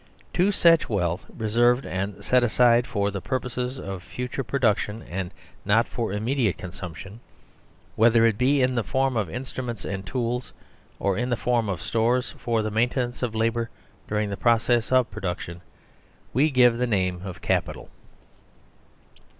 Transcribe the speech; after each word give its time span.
To 0.33 0.51
such 0.51 0.89
wealth 0.89 1.27
reserved 1.29 1.85
and 1.85 2.25
set 2.25 2.43
aside 2.43 2.87
for 2.87 3.11
the 3.11 3.21
pur 3.21 3.39
poses 3.39 3.77
of 3.77 4.01
future 4.01 4.43
production, 4.43 5.03
and 5.03 5.31
not 5.63 5.87
for 5.87 6.11
immediate 6.11 6.57
consumption, 6.57 7.19
whether 7.95 8.25
it 8.25 8.35
be 8.35 8.63
in 8.63 8.73
the 8.73 8.83
form 8.83 9.15
of 9.15 9.27
instru 9.27 9.63
ments 9.63 9.85
and 9.85 10.03
tools, 10.03 10.53
or 10.97 11.19
in 11.19 11.29
the 11.29 11.37
form 11.37 11.69
of 11.69 11.83
stores 11.83 12.31
for 12.39 12.63
the 12.63 12.71
main 12.71 12.89
tenance 12.89 13.21
of 13.21 13.35
labour 13.35 13.69
during 14.07 14.31
the 14.31 14.37
process 14.37 14.91
of 14.91 15.11
production, 15.11 15.61
we 16.33 16.49
give 16.49 16.79
the 16.79 16.87
name 16.87 17.21
of 17.23 17.43
Capital. 17.43 17.91